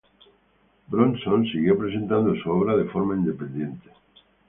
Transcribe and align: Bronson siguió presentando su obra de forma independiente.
Bronson 0.89 1.45
siguió 1.45 1.77
presentando 1.77 2.33
su 2.35 2.49
obra 2.49 2.75
de 2.75 2.85
forma 2.85 3.13
independiente. 3.15 3.91